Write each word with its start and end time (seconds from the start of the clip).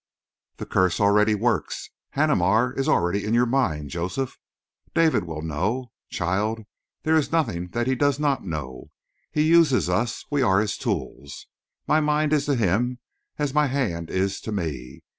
"The 0.57 0.65
curse 0.65 0.99
already 0.99 1.35
works; 1.35 1.91
Haneemar 2.15 2.75
already 2.87 3.19
is 3.19 3.25
in 3.27 3.35
your 3.35 3.45
mind, 3.45 3.91
Joseph. 3.91 4.39
David 4.95 5.25
will 5.25 5.43
not 5.43 5.55
know? 5.55 5.91
Child, 6.09 6.61
there 7.03 7.15
is 7.15 7.31
nothing 7.31 7.67
that 7.73 7.85
he 7.85 7.93
does 7.93 8.17
not 8.19 8.43
know. 8.43 8.89
He 9.31 9.43
uses 9.43 9.89
us. 9.91 10.25
We 10.31 10.41
are 10.41 10.59
his 10.59 10.75
tools. 10.75 11.45
My 11.85 11.99
mind 12.01 12.33
is 12.33 12.47
to 12.47 12.55
him 12.55 12.97
as 13.37 13.53
my 13.53 13.67
hand 13.67 14.09
is 14.09 14.41
to 14.41 14.51
me. 14.51 15.03